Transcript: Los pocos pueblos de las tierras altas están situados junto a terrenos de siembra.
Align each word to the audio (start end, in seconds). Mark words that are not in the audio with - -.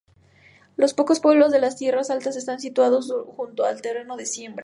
Los 0.77 0.95
pocos 0.95 1.19
pueblos 1.19 1.51
de 1.51 1.59
las 1.61 1.75
tierras 1.77 2.09
altas 2.09 2.35
están 2.35 2.59
situados 2.59 3.13
junto 3.37 3.65
a 3.65 3.75
terrenos 3.75 4.17
de 4.17 4.25
siembra. 4.25 4.59